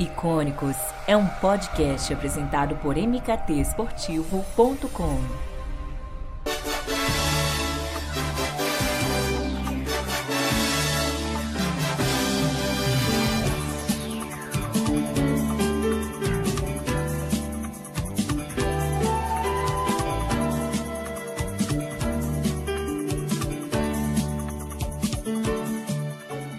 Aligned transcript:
Icônicos 0.00 0.76
é 1.06 1.14
um 1.14 1.26
podcast 1.26 2.14
apresentado 2.14 2.74
por 2.76 2.96
mktesportivo.com. 2.96 5.49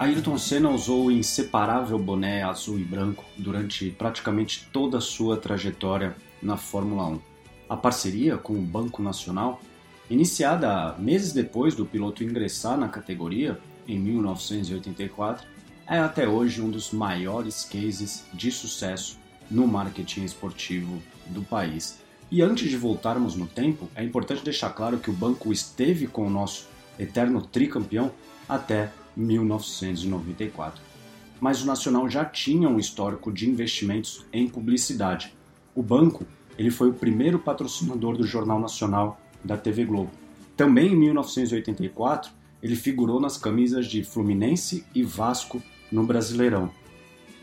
Ayrton 0.02 0.36
Senna 0.36 0.68
usou 0.72 1.06
o 1.06 1.12
inseparável 1.12 2.00
boné 2.00 2.42
azul 2.42 2.80
e 2.80 2.84
branco 2.84 3.24
durante 3.38 3.92
praticamente 3.92 4.68
toda 4.74 4.98
a 4.98 5.02
sua 5.02 5.38
trajetória 5.38 6.16
na 6.42 6.58
Fórmula 6.58 7.06
1. 7.06 7.20
A 7.70 7.78
parceria 7.78 8.36
com 8.36 8.54
o 8.54 8.64
Banco 8.64 9.04
Nacional, 9.04 9.62
iniciada 10.10 10.96
meses 10.98 11.34
depois 11.34 11.76
do 11.76 11.86
piloto 11.86 12.24
ingressar 12.24 12.80
na 12.80 12.88
categoria, 12.88 13.60
em 13.88 14.00
1984, 14.00 15.48
é 15.86 16.00
até 16.00 16.28
hoje 16.28 16.64
um 16.64 16.72
dos 16.72 16.90
maiores 16.90 17.64
cases 17.64 18.26
de 18.34 18.50
sucesso 18.50 19.20
no 19.52 19.68
marketing 19.68 20.24
esportivo 20.24 21.00
do 21.28 21.44
país. 21.44 22.00
E 22.32 22.42
antes 22.42 22.72
de 22.72 22.76
voltarmos 22.76 23.36
no 23.36 23.46
tempo, 23.46 23.88
é 23.94 24.04
importante 24.04 24.44
deixar 24.44 24.72
claro 24.72 24.98
que 24.98 25.12
o 25.12 25.14
banco 25.14 25.54
esteve 25.54 26.08
com 26.08 26.26
o 26.26 26.30
nosso 26.32 26.68
eterno 26.98 27.40
tricampeão 27.40 28.12
até 28.50 28.92
1994. 29.16 30.82
Mas 31.40 31.62
o 31.62 31.66
Nacional 31.66 32.10
já 32.10 32.24
tinha 32.24 32.70
um 32.70 32.78
histórico 32.78 33.32
de 33.32 33.50
investimentos 33.50 34.26
em 34.32 34.48
publicidade. 34.48 35.34
O 35.76 35.82
banco 35.82 36.26
ele 36.58 36.70
foi 36.70 36.90
o 36.90 36.94
primeiro 36.94 37.40
patrocinador 37.40 38.18
do 38.18 38.28
Jornal 38.28 38.60
Nacional 38.60 39.20
da 39.44 39.58
TV 39.58 39.86
Globo. 39.86 40.12
Também 40.56 40.94
em 40.94 40.96
1984, 40.96 42.32
ele 42.62 42.76
figurou 42.76 43.20
nas 43.20 43.38
camisas 43.38 43.88
de 43.88 44.04
Fluminense 44.04 44.86
e 44.94 45.02
Vasco 45.02 45.62
no 45.92 46.06
Brasileirão. 46.06 46.70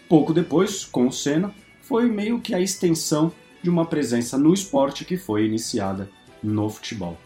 Pouco 0.08 0.32
depois, 0.32 0.84
com 0.84 1.08
o 1.08 1.12
Senna, 1.12 1.52
foi 1.82 2.08
meio 2.08 2.40
que 2.40 2.54
a 2.54 2.60
extensão 2.60 3.32
de 3.62 3.68
uma 3.68 3.84
presença 3.84 4.38
no 4.38 4.54
esporte 4.54 5.04
que 5.04 5.16
foi 5.16 5.44
iniciada 5.44 6.08
no 6.42 6.70
futebol. 6.70 7.18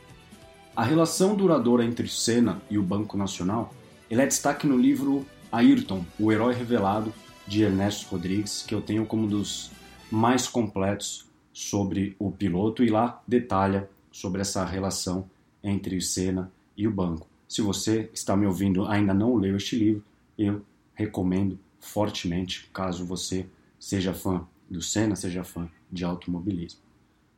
A 0.75 0.83
relação 0.83 1.35
duradoura 1.35 1.85
entre 1.85 2.09
Senna 2.09 2.63
e 2.71 2.79
o 2.79 2.83
Banco 2.83 3.17
Nacional 3.17 3.75
ele 4.13 4.21
é 4.21 4.27
destaque 4.27 4.67
no 4.67 4.77
livro 4.77 5.25
Ayrton, 5.51 6.05
o 6.21 6.31
herói 6.31 6.53
revelado 6.53 7.15
de 7.47 7.63
Ernesto 7.63 8.11
Rodrigues, 8.11 8.63
que 8.63 8.75
eu 8.75 8.83
tenho 8.83 9.07
como 9.07 9.23
um 9.23 9.27
dos 9.27 9.71
mais 10.11 10.47
completos 10.47 11.25
sobre 11.51 12.15
o 12.19 12.31
piloto 12.31 12.85
e 12.85 12.91
lá 12.91 13.23
detalha 13.27 13.89
sobre 14.11 14.43
essa 14.43 14.67
relação 14.67 15.31
entre 15.65 15.97
o 15.97 16.03
Senna 16.03 16.53
e 16.77 16.87
o 16.87 16.91
banco. 16.91 17.27
Se 17.49 17.63
você 17.63 18.11
está 18.13 18.37
me 18.37 18.45
ouvindo 18.45 18.85
ainda 18.85 19.15
não 19.15 19.35
leu 19.35 19.57
este 19.57 19.77
livro, 19.77 20.05
eu 20.37 20.61
recomendo 20.95 21.59
fortemente, 21.81 22.69
caso 22.71 23.07
você 23.07 23.47
seja 23.81 24.13
fã 24.13 24.47
do 24.69 24.83
Senna, 24.83 25.17
seja 25.17 25.43
fã 25.43 25.67
de 25.91 26.05
automobilismo. 26.05 26.81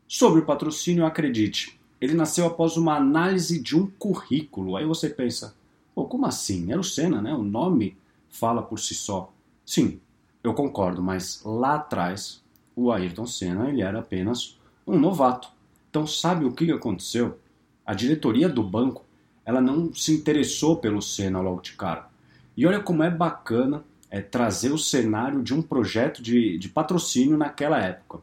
Sobre 0.09 0.41
o 0.41 0.45
patrocínio, 0.45 1.07
acredite, 1.07 1.79
ele 2.01 2.15
nasceu 2.15 2.45
após 2.47 2.77
uma 2.77 2.97
análise 2.97 3.63
de 3.63 3.77
um 3.77 3.87
currículo. 3.87 4.77
Aí 4.77 4.85
você 4.85 5.09
pensa, 5.09 5.55
Pô, 5.95 6.05
como 6.07 6.27
assim? 6.27 6.73
Era 6.73 6.81
o 6.81 6.85
Senna, 6.85 7.23
né? 7.23 7.33
O 7.33 7.43
nome 7.43 7.97
fala 8.29 8.63
por 8.63 8.79
si 8.79 8.95
só. 8.95 9.33
Sim, 9.65 10.01
eu 10.43 10.53
concordo, 10.53 11.03
mas 11.03 11.41
lá 11.45 11.77
atrás 11.77 12.43
o 12.77 12.91
Ayrton 12.91 13.27
Senna 13.27 13.69
ele 13.69 13.81
era 13.83 14.01
apenas 14.01 14.59
um 14.87 14.99
novato. 14.99 15.49
Então 15.89 16.07
sabe 16.07 16.45
o 16.45 16.53
que 16.53 16.71
aconteceu? 16.73 17.39
A 17.87 17.95
diretoria 17.95 18.49
do 18.49 18.63
banco 18.63 19.05
ela 19.45 19.61
não 19.61 19.95
se 19.95 20.13
interessou 20.13 20.77
pelo 20.77 21.01
Senna 21.01 21.41
logo 21.41 21.61
de 21.61 21.75
cara. 21.75 22.09
E 22.57 22.67
olha 22.67 22.81
como 22.81 23.03
é 23.03 23.11
bacana 23.11 23.85
é, 24.11 24.21
trazer 24.21 24.73
o 24.73 24.79
cenário 24.79 25.43
de 25.43 25.53
um 25.53 25.61
projeto 25.61 26.23
de, 26.23 26.59
de 26.59 26.69
patrocínio 26.69 27.37
naquela 27.37 27.79
época. 27.79 28.21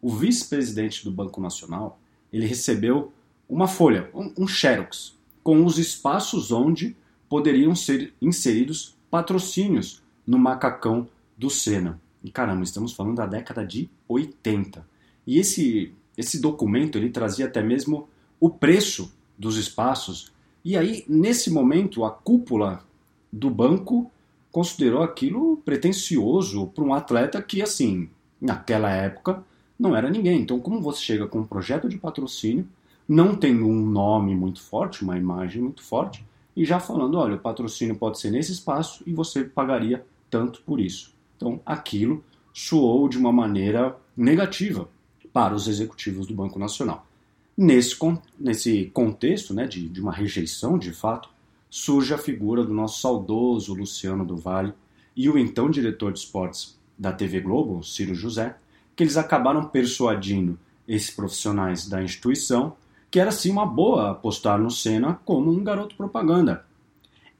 O 0.00 0.10
vice-presidente 0.10 1.04
do 1.04 1.10
Banco 1.10 1.40
Nacional 1.40 1.98
ele 2.32 2.46
recebeu 2.46 3.12
uma 3.48 3.68
folha, 3.68 4.10
um, 4.14 4.32
um 4.38 4.48
xerox, 4.48 5.14
com 5.42 5.64
os 5.64 5.78
espaços 5.78 6.50
onde 6.50 6.96
poderiam 7.28 7.74
ser 7.74 8.12
inseridos 8.20 8.96
patrocínios 9.10 10.02
no 10.26 10.38
macacão 10.38 11.08
do 11.36 11.50
Senna. 11.50 12.00
E 12.22 12.30
caramba, 12.30 12.64
estamos 12.64 12.92
falando 12.92 13.16
da 13.16 13.26
década 13.26 13.64
de 13.64 13.88
80. 14.08 14.86
E 15.26 15.38
esse, 15.38 15.92
esse 16.16 16.40
documento 16.40 16.98
ele 16.98 17.10
trazia 17.10 17.46
até 17.46 17.62
mesmo 17.62 18.08
o 18.40 18.50
preço 18.50 19.12
dos 19.38 19.56
espaços. 19.56 20.32
E 20.64 20.76
aí, 20.76 21.04
nesse 21.08 21.50
momento, 21.50 22.04
a 22.04 22.10
cúpula 22.10 22.84
do 23.32 23.50
banco 23.50 24.10
considerou 24.50 25.02
aquilo 25.02 25.58
pretensioso 25.58 26.66
para 26.68 26.84
um 26.84 26.94
atleta 26.94 27.42
que, 27.42 27.62
assim, 27.62 28.08
naquela 28.40 28.90
época 28.90 29.44
não 29.78 29.94
era 29.94 30.10
ninguém. 30.10 30.40
Então, 30.40 30.58
como 30.58 30.80
você 30.80 31.00
chega 31.00 31.26
com 31.26 31.40
um 31.40 31.46
projeto 31.46 31.88
de 31.88 31.98
patrocínio, 31.98 32.66
não 33.08 33.36
tem 33.36 33.62
um 33.62 33.86
nome 33.86 34.34
muito 34.34 34.60
forte, 34.60 35.02
uma 35.02 35.16
imagem 35.16 35.62
muito 35.62 35.82
forte, 35.82 36.24
e 36.56 36.64
já 36.64 36.80
falando, 36.80 37.18
olha, 37.18 37.36
o 37.36 37.40
patrocínio 37.40 37.96
pode 37.96 38.18
ser 38.18 38.30
nesse 38.30 38.52
espaço 38.52 39.02
e 39.06 39.12
você 39.12 39.44
pagaria 39.44 40.04
tanto 40.30 40.62
por 40.62 40.80
isso. 40.80 41.14
Então, 41.36 41.60
aquilo 41.66 42.24
soou 42.52 43.08
de 43.08 43.18
uma 43.18 43.30
maneira 43.30 43.94
negativa 44.16 44.88
para 45.32 45.54
os 45.54 45.68
executivos 45.68 46.26
do 46.26 46.34
Banco 46.34 46.58
Nacional. 46.58 47.06
Nesse, 47.54 47.96
nesse 48.38 48.86
contexto 48.86 49.52
né, 49.52 49.66
de, 49.66 49.86
de 49.88 50.00
uma 50.00 50.12
rejeição, 50.12 50.78
de 50.78 50.92
fato, 50.92 51.28
surge 51.68 52.14
a 52.14 52.18
figura 52.18 52.64
do 52.64 52.72
nosso 52.72 53.00
saudoso 53.00 53.74
Luciano 53.74 54.24
do 54.24 54.36
Vale 54.36 54.72
e 55.14 55.28
o 55.28 55.38
então 55.38 55.70
diretor 55.70 56.12
de 56.12 56.20
esportes 56.20 56.78
da 56.98 57.12
TV 57.12 57.40
Globo, 57.40 57.82
Ciro 57.82 58.14
José, 58.14 58.56
que 58.94 59.02
eles 59.02 59.18
acabaram 59.18 59.66
persuadindo 59.66 60.58
esses 60.88 61.10
profissionais 61.10 61.86
da 61.86 62.02
instituição 62.02 62.74
que 63.16 63.20
era 63.20 63.32
sim 63.32 63.50
uma 63.50 63.64
boa 63.64 64.10
apostar 64.10 64.60
no 64.60 64.70
Senna 64.70 65.18
como 65.24 65.50
um 65.50 65.64
garoto 65.64 65.96
propaganda. 65.96 66.66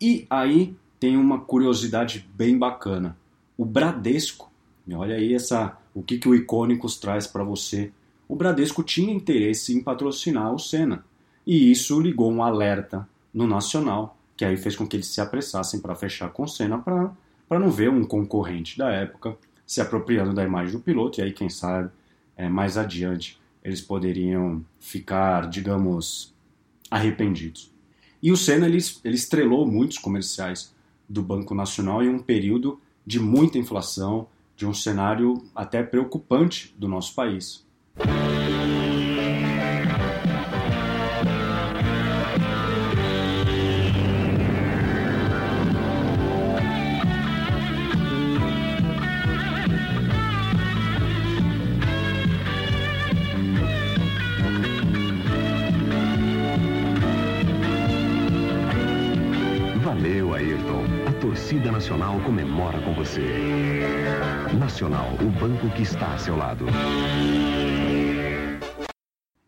E 0.01 0.27
aí 0.31 0.75
tem 0.99 1.19
uma 1.19 1.39
curiosidade 1.39 2.27
bem 2.35 2.57
bacana. 2.57 3.15
O 3.59 3.65
Bradesco, 3.67 4.51
olha 4.91 5.17
aí 5.17 5.35
essa, 5.35 5.77
o 5.95 6.03
que, 6.03 6.17
que 6.17 6.31
o 6.31 6.35
Icônicos 6.35 6.97
traz 6.97 7.27
para 7.27 7.45
você. 7.45 7.93
O 8.27 8.35
Bradesco 8.35 8.83
tinha 8.83 9.13
interesse 9.13 9.77
em 9.77 9.83
patrocinar 9.83 10.51
o 10.51 10.59
Senna. 10.59 11.05
E 11.47 11.71
isso 11.71 12.01
ligou 12.01 12.33
um 12.33 12.43
alerta 12.43 13.07
no 13.35 13.47
Nacional, 13.47 14.17
que 14.35 14.47
aí 14.47 14.57
fez 14.57 14.77
com 14.77 14.87
que 14.87 14.97
eles 14.97 15.09
se 15.09 15.21
apressassem 15.21 15.79
para 15.79 15.95
fechar 15.95 16.31
com 16.31 16.45
o 16.45 16.49
Senna 16.49 16.79
para 16.79 17.59
não 17.61 17.71
ver 17.71 17.91
um 17.91 18.03
concorrente 18.03 18.79
da 18.79 18.89
época 18.89 19.37
se 19.67 19.83
apropriando 19.83 20.33
da 20.33 20.43
imagem 20.43 20.73
do 20.73 20.81
piloto. 20.81 21.21
E 21.21 21.25
aí, 21.25 21.33
quem 21.35 21.51
sabe, 21.51 21.91
é, 22.35 22.49
mais 22.49 22.79
adiante, 22.79 23.39
eles 23.67 23.81
poderiam 23.81 24.65
ficar, 24.79 25.51
digamos, 25.51 26.33
arrependidos. 26.89 27.75
E 28.23 28.31
o 28.31 28.37
Senna 28.37 28.67
ele, 28.67 28.79
ele 29.03 29.17
estrelou 29.17 29.67
muitos 29.67 29.99
comerciais 29.99 30.73
do 31.09 31.21
Banco 31.21 31.53
Nacional 31.53 32.01
em 32.01 32.09
um 32.09 32.21
período 32.21 32.81
de 33.05 33.19
muita 33.19 33.59
inflação, 33.59 34.29
de 34.57 34.65
um 34.65 34.73
cenário 34.73 35.43
até 35.53 35.83
preocupante 35.83 36.73
do 36.79 36.87
nosso 36.87 37.13
país. 37.13 37.66
Torcida 61.21 61.71
nacional 61.71 62.19
comemora 62.23 62.81
com 62.81 62.93
você. 62.93 63.23
Nacional, 64.59 65.07
o 65.15 65.31
banco 65.39 65.71
que 65.77 65.83
está 65.83 66.13
a 66.13 66.19
seu 66.19 66.37
lado. 66.37 66.67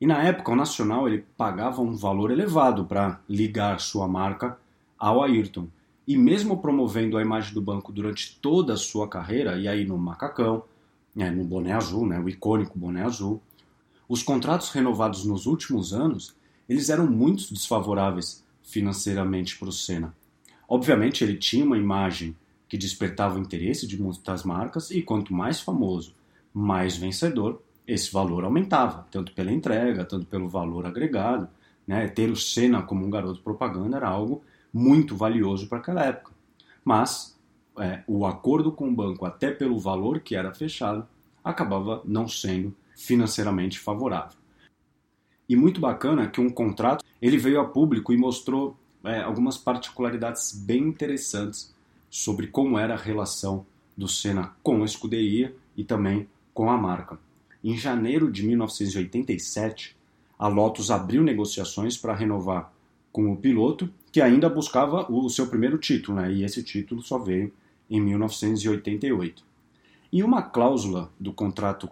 E 0.01 0.07
na 0.07 0.23
época, 0.23 0.53
o 0.53 0.55
Nacional 0.55 1.09
ele 1.09 1.27
pagava 1.37 1.83
um 1.83 1.97
valor 1.97 2.31
elevado 2.31 2.85
para 2.85 3.21
ligar 3.29 3.81
sua 3.81 4.07
marca 4.07 4.57
ao 4.97 5.25
Ayrton. 5.25 5.67
E 6.07 6.17
mesmo 6.17 6.59
promovendo 6.59 7.19
a 7.19 7.23
imagem 7.23 7.53
do 7.53 7.61
banco 7.61 7.91
durante 7.91 8.39
toda 8.41 8.75
a 8.75 8.77
sua 8.77 9.09
carreira, 9.09 9.59
e 9.59 9.67
aí 9.67 9.85
no 9.85 9.99
macacão, 9.99 10.63
né, 11.17 11.33
no 11.33 11.43
boné 11.43 11.73
azul, 11.73 12.07
né, 12.07 12.17
o 12.21 12.29
icônico 12.29 12.79
boné 12.79 13.03
azul, 13.03 13.43
os 14.09 14.23
contratos 14.23 14.71
renovados 14.71 15.25
nos 15.25 15.47
últimos 15.47 15.93
anos, 15.93 16.37
eles 16.69 16.91
eram 16.91 17.09
muito 17.09 17.53
desfavoráveis 17.53 18.45
financeiramente 18.63 19.59
para 19.59 19.69
o 19.69 19.73
Senna. 19.73 20.15
Obviamente 20.69 21.25
ele 21.25 21.37
tinha 21.37 21.65
uma 21.65 21.79
imagem 21.79 22.37
que 22.69 22.77
despertava 22.77 23.37
o 23.37 23.41
interesse 23.41 23.87
de 23.87 24.01
muitas 24.01 24.45
marcas, 24.45 24.91
e 24.91 25.03
quanto 25.03 25.33
mais 25.33 25.61
famoso, 25.61 26.15
mais 26.53 26.97
vencedor, 26.97 27.63
esse 27.87 28.13
valor 28.13 28.45
aumentava, 28.45 29.07
tanto 29.11 29.33
pela 29.33 29.51
entrega, 29.51 30.05
tanto 30.05 30.27
pelo 30.27 30.47
valor 30.47 30.85
agregado. 30.85 31.49
Né? 31.87 32.07
Ter 32.09 32.31
o 32.31 32.37
Senna 32.37 32.83
como 32.83 33.07
um 33.07 33.11
garoto 33.11 33.41
propaganda 33.41 33.97
era 33.97 34.09
algo 34.09 34.43
muito 34.73 35.17
valioso 35.17 35.67
para 35.69 35.79
aquela 35.79 36.05
época. 36.05 36.33
Mas 36.85 37.39
é, 37.79 38.03
o 38.07 38.27
acordo 38.27 38.71
com 38.71 38.89
o 38.89 38.95
banco, 38.95 39.25
até 39.25 39.51
pelo 39.51 39.79
valor 39.79 40.21
que 40.21 40.35
era 40.35 40.53
fechado, 40.53 41.09
acabava 41.43 42.03
não 42.05 42.29
sendo 42.29 42.75
financeiramente 42.95 43.79
favorável. 43.79 44.37
E 45.49 45.57
muito 45.57 45.81
bacana 45.81 46.29
que 46.29 46.43
um 46.43 46.51
contrato 46.51 47.03
ele 47.23 47.39
veio 47.39 47.61
a 47.61 47.65
público 47.65 48.13
e 48.13 48.19
mostrou 48.19 48.77
é, 49.05 49.21
algumas 49.21 49.57
particularidades 49.57 50.53
bem 50.53 50.83
interessantes 50.85 51.75
sobre 52.11 52.47
como 52.47 52.79
era 52.79 52.95
a 52.95 52.99
relação 52.99 53.65
do 53.97 54.09
Senna 54.09 54.55
com 54.63 54.83
a 54.83 54.85
escuderia 54.85 55.55
e 55.77 55.85
também 55.85 56.29
com 56.55 56.71
a 56.71 56.77
marca. 56.77 57.19
Em 57.63 57.77
janeiro 57.77 58.31
de 58.31 58.45
1987, 58.45 59.97
a 60.39 60.47
Lotus 60.49 60.91
abriu 60.91 61.23
negociações 61.23 61.97
para 61.97 62.15
renovar 62.15 62.73
com 63.11 63.33
o 63.33 63.37
piloto, 63.37 63.91
que 64.13 64.21
ainda 64.21 64.49
buscava 64.49 65.11
o 65.11 65.29
seu 65.29 65.49
primeiro 65.49 65.79
título, 65.79 66.21
né? 66.21 66.33
e 66.33 66.45
esse 66.45 66.63
título 66.63 67.03
só 67.03 67.19
veio 67.19 67.53
em 67.91 68.01
1988. 68.01 69.43
E 70.13 70.23
uma 70.23 70.43
cláusula 70.43 71.11
do 71.19 71.33
contrato 71.33 71.91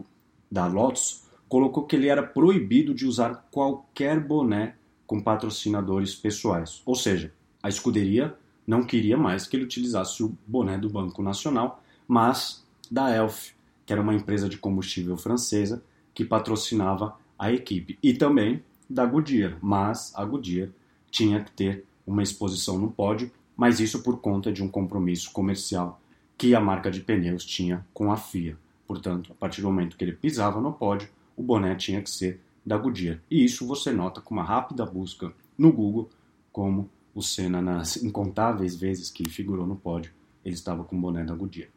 da 0.51 0.67
Lotus 0.67 1.25
colocou 1.49 1.85
que 1.85 1.97
ele 1.97 2.09
era 2.09 2.23
proibido 2.23 2.95
de 2.95 3.07
usar 3.07 3.47
qualquer 3.51 4.21
boné 4.21 4.77
com 5.07 5.21
patrocinadores 5.21 6.15
pessoais. 6.15 6.83
Ou 6.85 6.95
seja, 6.95 7.33
a 7.63 7.69
escuderia 7.69 8.37
não 8.67 8.85
queria 8.85 9.17
mais 9.17 9.47
que 9.47 9.57
ele 9.57 9.65
utilizasse 9.65 10.23
o 10.23 10.37
boné 10.47 10.77
do 10.77 10.91
Banco 10.91 11.23
Nacional, 11.23 11.83
mas 12.09 12.65
da 12.91 13.15
Elf, 13.15 13.51
que 13.85 13.93
era 13.93 14.03
uma 14.03 14.15
empresa 14.15 14.49
de 14.49 14.59
combustível 14.59 15.17
francesa 15.17 15.83
que 16.13 16.25
patrocinava 16.25 17.17
a 17.39 17.53
equipe, 17.53 17.99
e 18.03 18.15
também 18.15 18.63
da 18.89 19.05
Goodyear, 19.05 19.59
mas 19.61 20.13
a 20.17 20.25
Goodyear 20.25 20.71
tinha 21.11 21.43
que 21.43 21.51
ter 21.51 21.85
uma 22.07 22.23
exposição 22.23 22.79
no 22.79 22.91
pódio, 22.91 23.31
mas 23.57 23.81
isso 23.81 24.03
por 24.03 24.21
conta 24.21 24.53
de 24.53 24.63
um 24.63 24.69
compromisso 24.69 25.33
comercial 25.33 26.01
que 26.39 26.55
a 26.55 26.61
marca 26.61 26.91
de 26.91 27.01
pneus 27.01 27.45
tinha 27.45 27.87
com 27.93 28.13
a 28.13 28.17
FIA. 28.17 28.57
Portanto, 28.87 29.33
a 29.33 29.35
partir 29.35 29.63
do 29.63 29.69
momento 29.69 29.97
que 29.97 30.05
ele 30.05 30.13
pisava 30.13 30.61
no 30.61 30.73
pódio, 30.73 31.09
o 31.37 31.43
boné 31.43 31.75
tinha 31.75 32.01
que 32.01 32.11
ser 32.11 32.41
da 32.67 32.77
Goodyear. 32.77 33.21
E 33.31 33.45
isso 33.45 33.65
você 33.65 33.93
nota 33.93 34.21
com 34.21 34.35
uma 34.35 34.43
rápida 34.43 34.85
busca 34.85 35.33
no 35.57 35.73
Google, 35.73 36.11
como 36.53 36.91
o 37.15 37.23
Senna, 37.23 37.63
nas 37.63 38.03
incontáveis 38.03 38.75
vezes 38.75 39.11
que 39.11 39.31
figurou 39.31 39.67
no 39.67 39.77
pódio, 39.77 40.13
ele 40.45 40.55
estava 40.55 40.83
com 40.85 40.97
o 40.97 41.01
boné 41.01 41.25
da 41.25 41.35
Goodyear. 41.35 41.71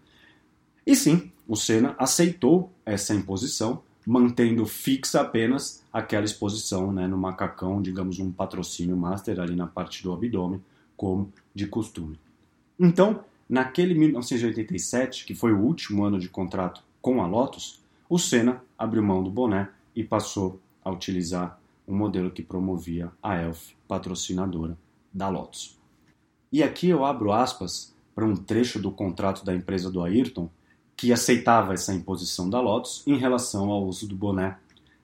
E 0.85 0.95
sim, 0.95 1.31
o 1.47 1.55
Senna 1.55 1.95
aceitou 1.99 2.71
essa 2.85 3.13
imposição, 3.13 3.83
mantendo 4.05 4.65
fixa 4.65 5.21
apenas 5.21 5.83
aquela 5.93 6.25
exposição 6.25 6.91
né, 6.91 7.07
no 7.07 7.17
macacão, 7.17 7.81
digamos 7.81 8.19
um 8.19 8.31
patrocínio 8.31 8.97
master 8.97 9.39
ali 9.39 9.55
na 9.55 9.67
parte 9.67 10.01
do 10.01 10.11
abdômen, 10.11 10.61
como 10.97 11.31
de 11.53 11.67
costume. 11.67 12.19
Então, 12.79 13.23
naquele 13.47 13.93
1987, 13.93 15.25
que 15.25 15.35
foi 15.35 15.53
o 15.53 15.59
último 15.59 16.03
ano 16.03 16.19
de 16.19 16.27
contrato 16.27 16.81
com 17.01 17.21
a 17.21 17.27
Lotus, 17.27 17.79
o 18.09 18.17
Senna 18.17 18.61
abriu 18.77 19.03
mão 19.03 19.23
do 19.23 19.29
boné 19.29 19.69
e 19.95 20.03
passou 20.03 20.59
a 20.83 20.91
utilizar 20.91 21.59
um 21.87 21.95
modelo 21.95 22.31
que 22.31 22.43
promovia 22.43 23.11
a 23.21 23.35
Elf, 23.35 23.71
patrocinadora 23.87 24.77
da 25.13 25.27
Lotus. 25.27 25.77
E 26.51 26.63
aqui 26.63 26.89
eu 26.89 27.03
abro 27.05 27.31
aspas 27.31 27.95
para 28.13 28.25
um 28.25 28.35
trecho 28.35 28.79
do 28.79 28.91
contrato 28.91 29.43
da 29.45 29.55
empresa 29.55 29.89
do 29.89 30.03
Ayrton 30.03 30.49
que 30.95 31.13
aceitava 31.13 31.73
essa 31.73 31.93
imposição 31.93 32.49
da 32.49 32.59
Lotus 32.59 33.03
em 33.07 33.17
relação 33.17 33.69
ao 33.69 33.85
uso 33.85 34.07
do 34.07 34.15
boné 34.15 34.57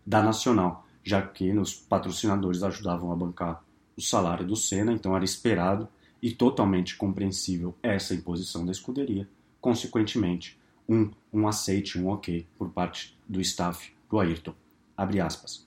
da 0.05 0.21
Nacional, 0.21 0.85
já 1.03 1.21
que 1.21 1.49
os 1.57 1.73
patrocinadores 1.73 2.63
ajudavam 2.63 3.11
a 3.11 3.15
bancar 3.15 3.63
o 3.95 4.01
salário 4.01 4.45
do 4.45 4.55
Senna, 4.55 4.91
então 4.91 5.15
era 5.15 5.23
esperado 5.23 5.87
e 6.21 6.31
totalmente 6.31 6.97
compreensível 6.97 7.75
essa 7.81 8.13
imposição 8.13 8.65
da 8.65 8.71
escuderia. 8.71 9.27
Consequentemente, 9.61 10.59
um, 10.87 11.09
um 11.31 11.47
aceite, 11.47 11.97
um 11.97 12.09
ok 12.09 12.45
por 12.57 12.69
parte 12.69 13.17
do 13.27 13.39
staff 13.39 13.93
do 14.09 14.19
Ayrton. 14.19 14.53
Abre 14.97 15.19
aspas. 15.19 15.65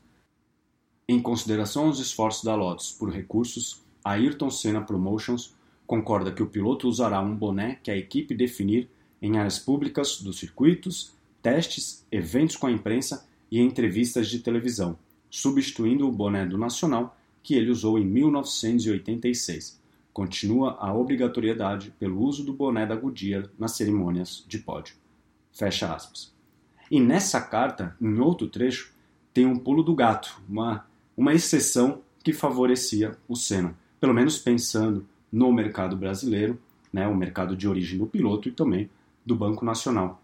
Em 1.08 1.20
consideração 1.20 1.86
aos 1.86 1.98
esforços 1.98 2.44
da 2.44 2.54
Lotus 2.54 2.92
por 2.92 3.10
recursos, 3.10 3.82
a 4.04 4.12
Ayrton 4.12 4.50
Senna 4.50 4.80
Promotions 4.80 5.54
concorda 5.86 6.32
que 6.32 6.42
o 6.42 6.46
piloto 6.46 6.86
usará 6.86 7.20
um 7.20 7.34
boné 7.34 7.78
que 7.82 7.90
a 7.90 7.96
equipe 7.96 8.34
definir 8.34 8.88
em 9.20 9.38
áreas 9.38 9.58
públicas 9.58 10.20
dos 10.20 10.38
circuitos, 10.38 11.14
testes, 11.42 12.06
eventos 12.12 12.56
com 12.56 12.66
a 12.66 12.70
imprensa 12.70 13.26
e 13.50 13.60
entrevistas 13.60 14.28
de 14.28 14.40
televisão, 14.40 14.98
substituindo 15.31 16.06
o 16.06 16.12
boné 16.12 16.44
do 16.44 16.58
Nacional 16.58 17.16
que 17.42 17.54
ele 17.54 17.70
usou 17.70 17.98
em 17.98 18.04
1986. 18.04 19.81
Continua 20.12 20.76
a 20.81 20.92
obrigatoriedade 20.92 21.90
pelo 21.98 22.20
uso 22.20 22.44
do 22.44 22.52
boné 22.52 22.84
da 22.84 22.96
Goodyear 22.96 23.48
nas 23.58 23.72
cerimônias 23.72 24.44
de 24.46 24.58
pódio. 24.58 24.96
Fecha 25.52 25.94
aspas. 25.94 26.34
E 26.90 27.00
nessa 27.00 27.40
carta, 27.40 27.96
em 28.00 28.19
outro 28.19 28.48
trecho, 28.48 28.92
tem 29.38 29.46
um 29.46 29.56
pulo 29.56 29.85
do 29.85 29.94
gato, 29.94 30.43
uma, 30.49 30.85
uma 31.17 31.32
exceção 31.32 32.00
que 32.25 32.32
favorecia 32.32 33.17
o 33.29 33.37
Senna, 33.37 33.73
pelo 34.00 34.12
menos 34.12 34.37
pensando 34.37 35.06
no 35.31 35.52
mercado 35.52 35.96
brasileiro, 35.96 36.61
né, 36.93 37.06
o 37.06 37.14
mercado 37.14 37.56
de 37.56 37.69
origem 37.69 38.00
do 38.00 38.06
piloto 38.08 38.49
e 38.49 38.50
também 38.50 38.90
do 39.25 39.37
Banco 39.37 39.64
Nacional. 39.64 40.20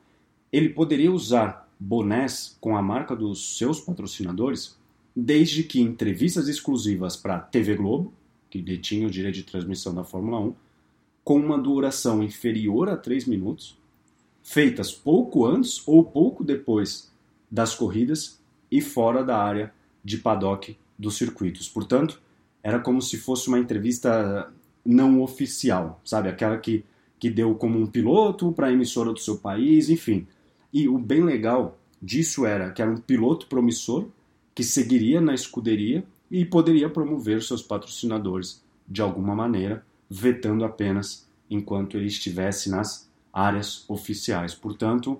Ele 0.53 0.69
poderia 0.69 1.13
usar 1.13 1.73
bonés 1.79 2.59
com 2.61 2.77
a 2.77 2.83
marca 2.83 3.15
dos 3.15 3.57
seus 3.57 3.79
patrocinadores, 3.79 4.77
desde 5.15 5.63
que 5.63 5.81
entrevistas 5.81 6.49
exclusivas 6.49 7.17
para 7.17 7.37
a 7.37 7.41
TV 7.41 7.77
Globo, 7.77 8.13
que 8.51 8.61
detinha 8.61 9.07
o 9.07 9.11
direito 9.13 9.37
de 9.37 9.45
transmissão 9.45 9.95
da 9.95 10.03
Fórmula 10.03 10.41
1, 10.41 10.55
com 11.23 11.39
uma 11.39 11.57
duração 11.57 12.21
inferior 12.21 12.89
a 12.89 12.97
3 12.97 13.27
minutos, 13.27 13.79
feitas 14.43 14.93
pouco 14.93 15.47
antes 15.47 15.87
ou 15.87 16.03
pouco 16.03 16.43
depois 16.43 17.13
das 17.49 17.77
corridas 17.77 18.43
e 18.77 18.81
fora 18.81 19.23
da 19.23 19.39
área 19.39 19.73
de 20.05 20.19
paddock 20.19 20.77
dos 20.99 21.17
circuitos. 21.17 21.69
Portanto, 21.69 22.21
era 22.63 22.79
como 22.79 23.01
se 23.01 23.17
fosse 23.17 23.49
uma 23.49 23.59
entrevista 23.59 24.53
não 24.85 25.23
oficial, 25.23 26.01
sabe? 26.05 26.29
Aquela 26.29 26.59
que 26.59 26.85
que 27.25 27.31
deu 27.31 27.55
como 27.55 27.79
um 27.79 27.87
piloto 27.87 28.53
para 28.53 28.67
a 28.67 28.73
emissora 28.73 29.11
do 29.11 29.19
seu 29.19 29.39
país, 29.39 29.89
enfim. 29.89 30.27
E 30.71 30.87
o 30.87 30.99
bem 30.99 31.23
legal 31.23 31.79
disso 32.03 32.45
era 32.45 32.71
que 32.71 32.83
era 32.83 32.91
um 32.91 32.99
piloto 32.99 33.47
promissor 33.47 34.09
que 34.55 34.63
seguiria 34.63 35.23
na 35.23 35.33
escuderia 35.33 36.05
e 36.31 36.45
poderia 36.45 36.91
promover 36.91 37.43
seus 37.43 37.63
patrocinadores 37.63 38.63
de 38.87 39.01
alguma 39.01 39.35
maneira, 39.35 39.87
vetando 40.11 40.67
apenas 40.67 41.27
enquanto 41.49 41.97
ele 41.97 42.09
estivesse 42.09 42.69
nas 42.69 43.09
áreas 43.33 43.89
oficiais. 43.89 44.55
Portanto, 44.55 45.19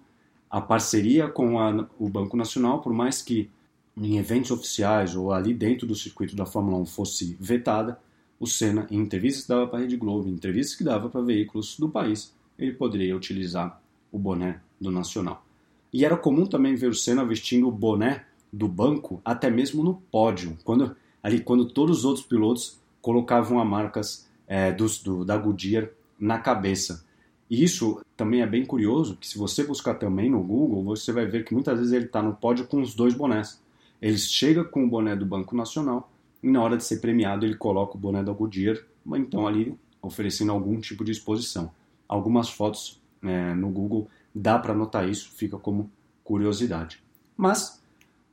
a 0.55 0.61
parceria 0.61 1.27
com 1.27 1.59
a, 1.59 1.85
o 1.99 2.09
Banco 2.09 2.37
Nacional, 2.37 2.81
por 2.81 2.93
mais 2.93 3.21
que 3.21 3.51
em 3.97 4.19
eventos 4.19 4.53
oficiais 4.53 5.17
ou 5.17 5.33
ali 5.33 5.53
dentro 5.53 5.85
do 5.85 5.97
circuito 5.97 6.37
da 6.37 6.47
Fórmula 6.47 6.79
1 6.79 6.87
fosse 6.87 7.37
vetada, 7.41 7.99
o 8.39 8.47
Senna, 8.47 8.87
em 8.89 9.01
entrevistas 9.01 9.43
que 9.43 9.49
dava 9.49 9.67
para 9.67 9.81
a 9.81 9.83
Rede 9.83 9.97
Globo, 9.97 10.29
em 10.29 10.33
entrevistas 10.33 10.77
que 10.77 10.85
dava 10.85 11.09
para 11.09 11.21
veículos 11.23 11.77
do 11.77 11.89
país, 11.89 12.33
ele 12.57 12.73
poderia 12.73 13.17
utilizar 13.17 13.83
o 14.13 14.19
boné 14.19 14.61
do 14.81 14.93
Nacional. 14.93 15.45
E 15.93 16.05
era 16.05 16.17
comum 16.17 16.47
também 16.47 16.77
ver 16.77 16.87
o 16.87 16.95
Senna 16.95 17.25
vestindo 17.25 17.67
o 17.67 17.73
boné 17.73 18.25
do 18.53 18.69
banco, 18.69 19.21
até 19.25 19.51
mesmo 19.51 19.83
no 19.83 19.95
pódio, 20.13 20.57
quando 20.63 20.95
ali 21.21 21.41
quando 21.41 21.65
todos 21.65 21.99
os 21.99 22.05
outros 22.05 22.25
pilotos 22.25 22.81
colocavam 23.03 23.59
as 23.59 23.67
marcas 23.67 24.31
é, 24.47 24.71
dos, 24.71 25.03
do, 25.03 25.25
da 25.25 25.37
Goodyear 25.37 25.89
na 26.17 26.39
cabeça. 26.39 27.05
E 27.55 27.63
isso 27.63 28.05
também 28.17 28.43
é 28.43 28.47
bem 28.49 28.67
curioso, 28.67 29.17
que 29.17 29.29
se 29.29 29.39
você 29.39 29.63
buscar 29.63 29.95
também 29.95 30.29
no 30.29 30.43
Google, 30.43 30.83
você 30.83 31.13
vai 31.13 31.25
ver 31.25 31.45
que 31.45 31.55
muitas 31.55 31.79
vezes 31.79 31.93
ele 31.93 32.07
está 32.07 32.21
no 32.21 32.35
pódio 32.35 32.67
com 32.67 32.83
os 32.83 32.97
dois 32.97 33.15
bonés. 33.15 33.63
Ele 34.03 34.19
chega 34.19 34.65
com 34.65 34.85
o 34.85 34.89
boné 34.89 35.15
do 35.15 35.25
Banco 35.25 35.55
Nacional 35.55 36.11
e 36.43 36.51
na 36.51 36.61
hora 36.61 36.77
de 36.77 36.83
ser 36.83 36.99
premiado 37.01 37.47
ele 37.47 37.55
coloca 37.55 37.97
o 37.97 38.01
boné 38.01 38.25
da 38.25 38.33
Goodyear, 38.33 38.77
então 39.15 39.47
ali 39.47 39.79
oferecendo 40.03 40.51
algum 40.51 40.81
tipo 40.81 41.05
de 41.05 41.13
exposição. 41.13 41.71
Algumas 42.09 42.49
fotos 42.49 43.01
é, 43.23 43.55
no 43.55 43.69
Google 43.69 44.09
dá 44.35 44.59
para 44.59 44.75
notar 44.75 45.09
isso, 45.09 45.31
fica 45.31 45.57
como 45.57 45.89
curiosidade. 46.25 47.01
Mas, 47.37 47.81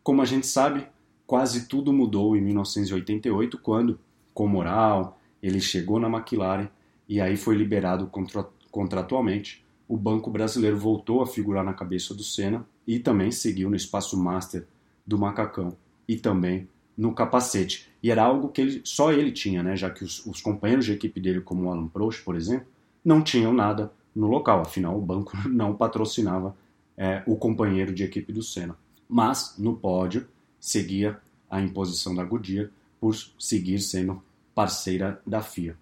como 0.02 0.24
a 0.24 0.26
gente 0.26 0.48
sabe, 0.48 0.88
quase 1.28 1.68
tudo 1.68 1.94
mudou 1.94 2.36
em 2.36 2.42
1988, 2.42 3.60
quando, 3.60 4.00
com 4.34 4.48
moral, 4.48 5.20
ele 5.44 5.60
chegou 5.60 6.00
na 6.00 6.10
McLaren 6.10 6.70
e 7.08 7.22
aí 7.22 7.38
foi 7.38 7.56
liberado 7.56 8.08
contra, 8.08 8.50
contratualmente. 8.72 9.64
O 9.88 9.98
Banco 9.98 10.32
Brasileiro 10.32 10.78
voltou 10.78 11.22
a 11.22 11.28
figurar 11.28 11.64
na 11.64 11.74
cabeça 11.74 12.14
do 12.14 12.24
Senna 12.24 12.66
e 12.88 12.98
também 12.98 13.32
seguiu 13.32 13.70
no 13.70 13.76
espaço 13.76 14.18
master 14.18 14.66
do 15.06 15.18
macacão 15.18 15.76
e 16.08 16.16
também 16.16 16.68
no 16.98 17.14
capacete. 17.14 17.90
E 18.02 18.10
era 18.10 18.24
algo 18.24 18.50
que 18.50 18.62
ele, 18.62 18.82
só 18.84 19.12
ele 19.12 19.32
tinha, 19.32 19.62
né? 19.62 19.76
já 19.76 19.90
que 19.90 20.04
os, 20.04 20.26
os, 20.26 20.42
companheiros 20.42 20.86
de 20.86 20.94
equipe 20.94 21.20
dele, 21.20 21.42
como 21.42 21.66
o 21.66 21.72
Alan 21.72 21.88
Prost, 21.88 22.24
por 22.24 22.36
exemplo, 22.36 22.68
não 23.04 23.22
tinham 23.22 23.54
nada 23.54 23.92
no 24.16 24.28
local, 24.28 24.62
afinal 24.62 24.98
o 24.98 25.02
banco 25.02 25.36
não 25.50 25.76
patrocinava 25.76 26.56
é, 26.98 27.24
o 27.26 27.36
companheiro 27.36 27.94
de 27.94 28.04
equipe 28.04 28.32
do 28.32 28.44
Senna. 28.44 28.78
Mas 29.08 29.56
no 29.58 29.76
pódio 29.76 30.28
seguia 30.60 31.20
a 31.50 31.62
imposição 31.62 32.16
da 32.16 32.24
Goodyear 32.24 32.70
por 33.00 33.16
seguir 33.38 33.80
sendo 33.80 34.22
parceira 34.54 35.22
da 35.26 35.42
FIA. 35.42 35.76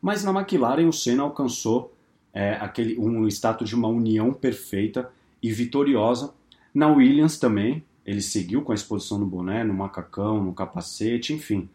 Mas 0.00 0.24
na 0.24 0.32
McLaren 0.32 0.88
o 0.88 0.92
Senna 0.92 1.22
alcançou 1.22 1.92
é, 2.32 2.54
aquele, 2.54 2.98
um 2.98 3.26
status 3.28 3.68
de 3.68 3.74
uma 3.74 3.88
união 3.88 4.32
perfeita 4.32 5.10
e 5.42 5.52
vitoriosa. 5.52 6.32
Na 6.74 6.88
Williams 6.88 7.38
também, 7.38 7.84
ele 8.04 8.22
seguiu 8.22 8.62
com 8.62 8.72
a 8.72 8.74
exposição 8.74 9.18
no 9.18 9.26
boné, 9.26 9.64
no 9.64 9.74
macacão, 9.74 10.42
no 10.42 10.52
capacete, 10.52 11.32
enfim. 11.32 11.68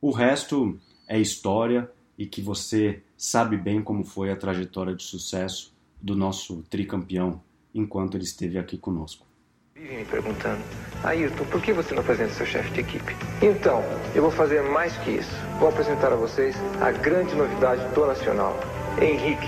O 0.00 0.10
resto 0.10 0.78
é 1.08 1.18
história 1.18 1.90
e 2.18 2.26
que 2.26 2.40
você 2.40 3.02
sabe 3.16 3.56
bem 3.56 3.82
como 3.82 4.04
foi 4.04 4.30
a 4.30 4.36
trajetória 4.36 4.94
de 4.94 5.02
sucesso 5.02 5.74
do 6.00 6.14
nosso 6.14 6.62
tricampeão 6.70 7.40
enquanto 7.74 8.16
ele 8.16 8.24
esteve 8.24 8.58
aqui 8.58 8.78
conosco. 8.78 9.26
Vivem 9.74 9.98
me 9.98 10.04
perguntando, 10.06 10.62
Ayrton, 11.04 11.44
por 11.44 11.60
que 11.60 11.72
você 11.72 11.94
não 11.94 12.00
apresenta 12.00 12.32
seu 12.32 12.46
chefe 12.46 12.70
de 12.70 12.80
equipe? 12.80 13.14
Então, 13.42 13.82
eu 14.14 14.22
vou 14.22 14.30
fazer 14.30 14.62
mais 14.62 14.96
que 14.98 15.10
isso. 15.10 15.36
Vou 15.58 15.68
apresentar 15.68 16.12
a 16.12 16.16
vocês 16.16 16.56
a 16.80 16.90
grande 16.90 17.34
novidade 17.34 17.86
do 17.94 18.06
Nacional, 18.06 18.58
Henrique, 18.98 19.46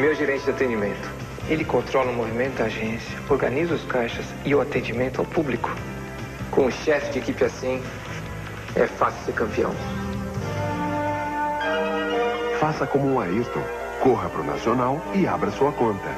meu 0.00 0.14
gerente 0.14 0.44
de 0.44 0.50
atendimento. 0.50 1.10
Ele 1.46 1.62
controla 1.62 2.10
o 2.10 2.14
movimento 2.14 2.56
da 2.56 2.64
agência, 2.64 3.18
organiza 3.28 3.74
os 3.74 3.84
caixas 3.84 4.24
e 4.46 4.54
o 4.54 4.60
atendimento 4.60 5.20
ao 5.20 5.26
público. 5.26 5.68
Com 6.50 6.66
um 6.66 6.70
chefe 6.70 7.12
de 7.12 7.18
equipe 7.18 7.44
assim, 7.44 7.82
é 8.74 8.86
fácil 8.86 9.26
ser 9.26 9.34
campeão. 9.34 9.72
Faça 12.58 12.86
como 12.86 13.06
um 13.06 13.20
Ayrton. 13.20 13.62
Corra 14.02 14.30
para 14.30 14.40
o 14.40 14.44
Nacional 14.44 14.98
e 15.14 15.26
abra 15.26 15.50
sua 15.50 15.70
conta. 15.72 16.08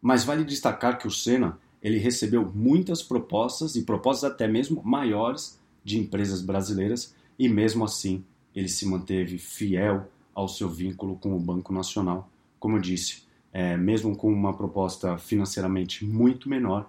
Mas 0.00 0.24
vale 0.24 0.42
destacar 0.42 0.98
que 0.98 1.06
o 1.06 1.10
Senna 1.12 1.56
ele 1.80 1.98
recebeu 1.98 2.50
muitas 2.52 3.04
propostas 3.04 3.76
e 3.76 3.82
propostas 3.82 4.32
até 4.32 4.48
mesmo 4.48 4.82
maiores 4.84 5.60
de 5.84 6.00
empresas 6.00 6.42
brasileiras 6.42 7.14
e 7.38 7.48
mesmo 7.48 7.84
assim 7.84 8.24
ele 8.52 8.68
se 8.68 8.84
manteve 8.84 9.38
fiel 9.38 10.08
ao 10.34 10.48
seu 10.48 10.68
vínculo 10.68 11.16
com 11.16 11.36
o 11.36 11.38
Banco 11.38 11.72
Nacional. 11.72 12.31
Como 12.62 12.76
eu 12.76 12.80
disse, 12.80 13.24
é, 13.52 13.76
mesmo 13.76 14.16
com 14.16 14.32
uma 14.32 14.56
proposta 14.56 15.18
financeiramente 15.18 16.04
muito 16.04 16.48
menor, 16.48 16.88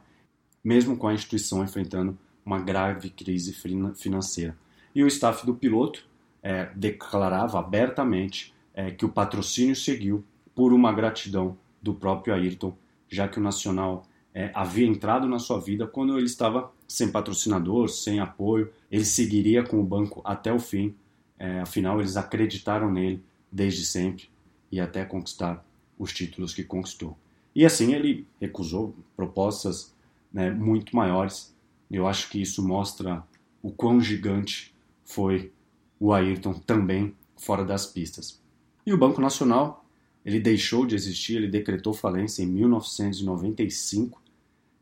mesmo 0.64 0.96
com 0.96 1.08
a 1.08 1.16
instituição 1.16 1.64
enfrentando 1.64 2.16
uma 2.46 2.60
grave 2.60 3.10
crise 3.10 3.52
financeira. 3.96 4.56
E 4.94 5.04
o 5.04 5.08
staff 5.08 5.44
do 5.48 5.56
piloto 5.56 6.08
é, 6.44 6.70
declarava 6.76 7.58
abertamente 7.58 8.54
é, 8.72 8.92
que 8.92 9.04
o 9.04 9.10
patrocínio 9.10 9.76
seguiu 9.76 10.24
por 10.54 10.74
uma 10.74 10.94
gratidão 10.94 11.58
do 11.82 11.96
próprio 11.96 12.36
Ayrton 12.36 12.78
já 13.10 13.28
que 13.28 13.40
o 13.40 13.44
Nacional 13.44 14.06
é, 14.32 14.52
havia 14.54 14.86
entrado 14.86 15.28
na 15.28 15.40
sua 15.40 15.60
vida 15.60 15.88
quando 15.88 16.16
ele 16.16 16.28
estava 16.28 16.72
sem 16.88 17.12
patrocinador, 17.12 17.90
sem 17.90 18.20
apoio. 18.20 18.72
Ele 18.92 19.06
seguiria 19.06 19.64
com 19.64 19.80
o 19.80 19.84
banco 19.84 20.22
até 20.24 20.54
o 20.54 20.60
fim, 20.60 20.94
é, 21.40 21.62
afinal, 21.62 22.00
eles 22.00 22.16
acreditaram 22.16 22.92
nele 22.92 23.24
desde 23.52 23.84
sempre 23.86 24.33
e 24.74 24.80
até 24.80 25.06
conquistar 25.06 25.64
os 26.00 26.12
títulos 26.12 26.52
que 26.52 26.64
conquistou. 26.64 27.16
E 27.54 27.64
assim 27.64 27.94
ele 27.94 28.28
recusou 28.42 28.96
propostas 29.16 29.94
né, 30.34 30.50
muito 30.50 30.96
maiores. 30.96 31.56
Eu 31.92 32.08
acho 32.08 32.28
que 32.28 32.42
isso 32.42 32.68
mostra 32.68 33.24
o 33.62 33.72
quão 33.72 34.02
gigante 34.02 34.74
foi 35.06 35.52
o 36.00 36.12
Ayrton 36.12 36.54
também 36.54 37.14
fora 37.38 37.64
das 37.64 37.86
pistas. 37.86 38.42
E 38.84 38.92
o 38.92 38.98
Banco 38.98 39.22
Nacional 39.22 39.86
ele 40.26 40.40
deixou 40.40 40.88
de 40.88 40.96
existir, 40.96 41.36
ele 41.36 41.48
decretou 41.48 41.94
falência 41.94 42.42
em 42.42 42.48
1995. 42.48 44.20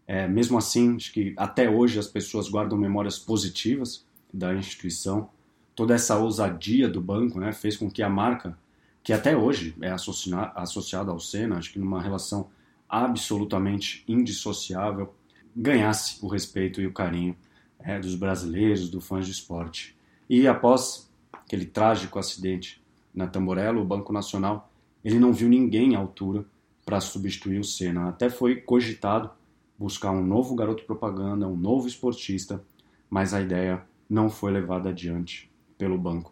É, 0.07 0.25
mesmo 0.25 0.57
assim, 0.57 0.95
acho 0.95 1.11
que 1.11 1.33
até 1.35 1.69
hoje 1.69 1.99
as 1.99 2.07
pessoas 2.07 2.47
guardam 2.47 2.77
memórias 2.77 3.19
positivas 3.19 4.05
da 4.33 4.55
instituição. 4.55 5.29
Toda 5.75 5.95
essa 5.95 6.17
ousadia 6.17 6.87
do 6.87 7.01
banco 7.01 7.41
né, 7.41 7.51
fez 7.51 7.75
com 7.75 7.91
que 7.91 8.01
a 8.01 8.09
marca, 8.09 8.57
que 9.03 9.13
até 9.13 9.35
hoje 9.35 9.75
é 9.81 9.89
associada 9.89 11.11
ao 11.11 11.19
Senna, 11.19 11.57
acho 11.57 11.73
que 11.73 11.79
numa 11.79 12.01
relação 12.01 12.49
absolutamente 12.87 14.03
indissociável, 14.07 15.13
ganhasse 15.55 16.23
o 16.23 16.27
respeito 16.27 16.81
e 16.81 16.87
o 16.87 16.93
carinho 16.93 17.35
é, 17.79 17.99
dos 17.99 18.15
brasileiros, 18.15 18.89
dos 18.89 19.05
fãs 19.05 19.25
de 19.25 19.31
esporte. 19.31 19.95
E 20.29 20.47
após 20.47 21.09
aquele 21.31 21.65
trágico 21.65 22.19
acidente 22.19 22.81
na 23.13 23.27
Tamborello, 23.27 23.81
o 23.81 23.85
Banco 23.85 24.13
Nacional 24.13 24.71
ele 25.03 25.19
não 25.19 25.33
viu 25.33 25.49
ninguém 25.49 25.95
à 25.95 25.99
altura 25.99 26.45
para 26.85 26.99
substituir 26.99 27.59
o 27.59 27.63
Senna. 27.63 28.09
Até 28.09 28.29
foi 28.29 28.57
cogitado 28.57 29.31
buscar 29.77 30.11
um 30.11 30.23
novo 30.23 30.53
garoto 30.53 30.83
propaganda, 30.83 31.47
um 31.47 31.57
novo 31.57 31.87
esportista, 31.87 32.63
mas 33.09 33.33
a 33.33 33.41
ideia 33.41 33.83
não 34.07 34.29
foi 34.29 34.51
levada 34.51 34.89
adiante 34.89 35.49
pelo 35.77 35.97
banco. 35.97 36.31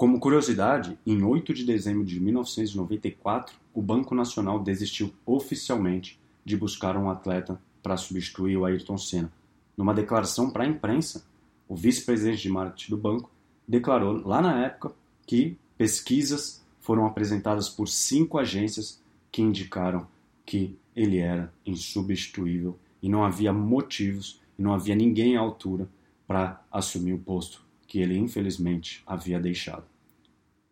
Como 0.00 0.18
curiosidade, 0.18 0.98
em 1.04 1.22
8 1.22 1.52
de 1.52 1.62
dezembro 1.62 2.06
de 2.06 2.18
1994, 2.18 3.54
o 3.74 3.82
Banco 3.82 4.14
Nacional 4.14 4.58
desistiu 4.58 5.12
oficialmente 5.26 6.18
de 6.42 6.56
buscar 6.56 6.96
um 6.96 7.10
atleta 7.10 7.60
para 7.82 7.98
substituir 7.98 8.56
o 8.56 8.64
Ayrton 8.64 8.96
Senna. 8.96 9.30
Numa 9.76 9.92
declaração 9.92 10.48
para 10.48 10.64
a 10.64 10.66
imprensa, 10.66 11.26
o 11.68 11.76
vice-presidente 11.76 12.40
de 12.40 12.48
marketing 12.48 12.90
do 12.92 12.96
banco 12.96 13.30
declarou 13.68 14.26
lá 14.26 14.40
na 14.40 14.64
época 14.64 14.94
que 15.26 15.58
pesquisas 15.76 16.64
foram 16.80 17.04
apresentadas 17.04 17.68
por 17.68 17.86
cinco 17.86 18.38
agências 18.38 19.02
que 19.30 19.42
indicaram 19.42 20.08
que 20.46 20.78
ele 20.96 21.18
era 21.18 21.52
insubstituível 21.66 22.78
e 23.02 23.08
não 23.10 23.22
havia 23.22 23.52
motivos 23.52 24.40
e 24.58 24.62
não 24.62 24.72
havia 24.72 24.94
ninguém 24.94 25.36
à 25.36 25.40
altura 25.40 25.86
para 26.26 26.64
assumir 26.72 27.12
o 27.12 27.18
posto 27.18 27.68
que 27.90 28.00
ele 28.00 28.16
infelizmente 28.16 29.02
havia 29.04 29.40
deixado. 29.40 29.82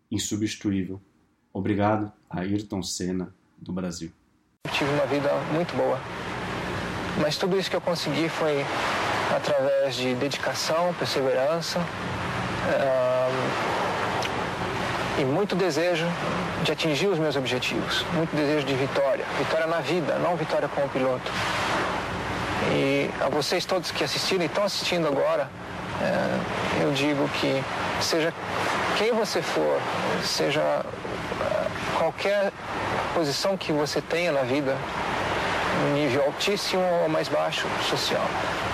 Insubstituível. 0.09 1.01
Obrigado 1.53 2.13
a 2.31 2.43
Ayrton 2.43 2.81
Senna 2.81 3.35
do 3.59 3.73
Brasil. 3.73 4.13
Eu 4.65 4.73
tive 4.73 4.89
uma 4.93 5.05
vida 5.05 5.29
muito 5.53 5.77
boa, 5.77 5.99
mas 7.21 7.37
tudo 7.37 7.59
isso 7.59 7.69
que 7.69 7.75
eu 7.75 7.81
consegui 7.81 8.29
foi 8.29 8.65
através 9.35 9.97
de 9.97 10.15
dedicação, 10.15 10.95
perseverança. 10.95 11.81
Uh 11.81 13.79
e 15.21 15.25
muito 15.25 15.57
desejo 15.57 16.07
de 16.63 16.71
atingir 16.71 17.09
os 17.09 17.19
meus 17.19 17.35
objetivos, 17.35 18.07
muito 18.13 18.37
desejo 18.37 18.65
de 18.65 18.75
vitória, 18.75 19.25
vitória 19.37 19.67
na 19.67 19.81
vida, 19.81 20.17
não 20.21 20.37
vitória 20.37 20.69
como 20.69 20.89
piloto. 20.91 21.29
E 22.73 23.11
a 23.21 23.29
vocês 23.29 23.65
todos 23.65 23.91
que 23.91 24.05
assistiram 24.05 24.45
e 24.45 24.47
estão 24.47 24.63
assistindo 24.63 25.09
agora, 25.09 25.51
é, 26.01 26.83
eu 26.83 26.93
digo 26.93 27.29
que 27.29 27.63
seja 28.01 28.33
quem 28.97 29.13
você 29.13 29.43
for, 29.43 29.81
seja 30.23 30.61
é, 30.61 31.67
qualquer 31.99 32.53
posição 33.15 33.57
que 33.57 33.73
você 33.73 34.01
tenha 34.01 34.33
na 34.33 34.43
vida, 34.43 34.77
nível 35.95 36.25
altíssimo 36.25 36.83
ou 37.03 37.09
mais 37.09 37.29
baixo 37.29 37.67
social, 37.89 38.25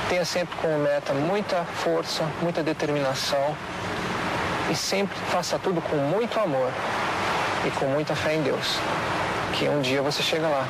tenha 0.09 0.25
sempre 0.25 0.57
como 0.61 0.79
meta 0.79 1.13
muita 1.13 1.65
força, 1.65 2.25
muita 2.43 2.63
determinação 2.63 3.55
e 4.71 4.75
sempre 4.75 5.17
faça 5.31 5.59
tudo 5.59 5.81
com 5.83 5.97
muito 5.97 6.39
amor 6.39 6.71
e 7.67 7.71
com 7.71 7.87
muita 7.87 8.15
fé 8.15 8.35
em 8.35 8.43
Deus, 8.43 8.79
que 9.53 9.69
um 9.69 9.81
dia 9.81 10.03
você 10.03 10.23
chega 10.23 10.47
lá. 10.47 10.67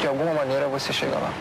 De 0.00 0.06
alguma 0.06 0.32
maneira 0.32 0.68
você 0.68 0.92
chega 0.92 1.16
lá. 1.16 1.32